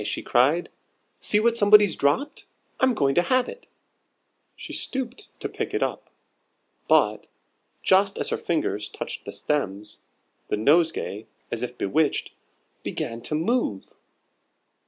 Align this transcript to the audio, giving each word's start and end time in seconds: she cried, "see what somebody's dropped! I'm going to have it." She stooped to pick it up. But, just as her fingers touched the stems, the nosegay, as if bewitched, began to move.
she 0.03 0.23
cried, 0.23 0.69
"see 1.19 1.39
what 1.39 1.55
somebody's 1.55 1.95
dropped! 1.95 2.47
I'm 2.79 2.95
going 2.95 3.13
to 3.13 3.21
have 3.21 3.47
it." 3.47 3.67
She 4.55 4.73
stooped 4.73 5.29
to 5.39 5.47
pick 5.47 5.75
it 5.75 5.83
up. 5.83 6.09
But, 6.87 7.27
just 7.83 8.17
as 8.17 8.29
her 8.29 8.37
fingers 8.39 8.89
touched 8.89 9.25
the 9.25 9.31
stems, 9.31 9.99
the 10.47 10.57
nosegay, 10.57 11.27
as 11.51 11.61
if 11.61 11.77
bewitched, 11.77 12.31
began 12.81 13.21
to 13.21 13.35
move. 13.35 13.93